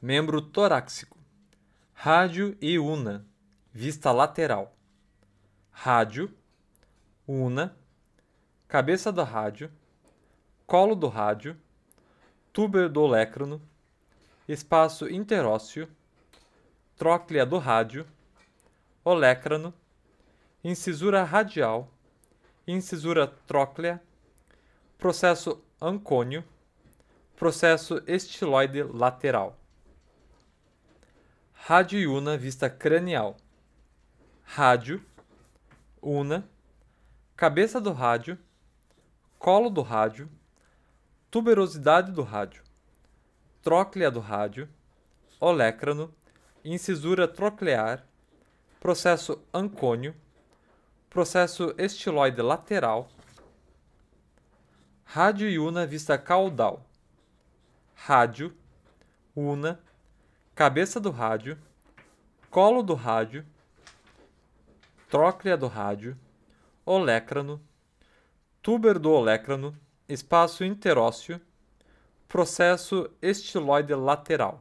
membro 0.00 0.40
torácico, 0.40 1.18
rádio 1.92 2.56
e 2.58 2.78
una, 2.78 3.26
vista 3.70 4.10
lateral, 4.10 4.74
rádio, 5.70 6.34
una, 7.28 7.76
cabeça 8.66 9.12
do 9.12 9.22
rádio, 9.22 9.70
colo 10.66 10.94
do 10.94 11.06
rádio, 11.06 11.54
túber 12.50 12.88
do 12.88 13.02
olecrano, 13.02 13.60
espaço 14.48 15.06
interósseo, 15.06 15.86
tróclea 16.96 17.44
do 17.44 17.58
rádio, 17.58 18.06
olecrano, 19.04 19.74
incisura 20.64 21.24
radial, 21.24 21.92
incisura 22.66 23.26
tróclea, 23.46 24.02
processo 24.96 25.62
ancônio, 25.78 26.42
processo 27.36 28.02
estiloide 28.06 28.82
lateral. 28.82 29.59
Rádio 31.62 32.00
e 32.00 32.06
una 32.06 32.38
vista 32.38 32.70
cranial. 32.70 33.36
Rádio, 34.42 35.04
una, 36.02 36.48
cabeça 37.36 37.78
do 37.78 37.92
rádio, 37.92 38.38
colo 39.38 39.68
do 39.68 39.82
rádio, 39.82 40.28
tuberosidade 41.30 42.12
do 42.12 42.22
rádio, 42.22 42.64
tróclea 43.62 44.10
do 44.10 44.20
rádio, 44.20 44.68
olecrano, 45.38 46.12
incisura 46.64 47.28
troclear, 47.28 48.04
processo 48.80 49.44
ancônio, 49.52 50.16
processo 51.10 51.74
estiloide 51.76 52.40
lateral, 52.40 53.08
rádio 55.04 55.48
e 55.48 55.58
una 55.58 55.86
vista 55.86 56.16
caudal, 56.16 56.84
rádio, 57.94 58.52
una, 59.36 59.78
cabeça 60.60 61.00
do 61.00 61.10
rádio, 61.10 61.56
colo 62.50 62.82
do 62.82 62.92
rádio, 62.92 63.46
tróclea 65.08 65.56
do 65.56 65.66
rádio, 65.66 66.18
olecrano, 66.84 67.58
túber 68.60 68.98
do 68.98 69.10
olecrano, 69.10 69.74
espaço 70.06 70.62
interósseo, 70.62 71.40
processo 72.28 73.10
estiloide 73.22 73.94
lateral. 73.94 74.60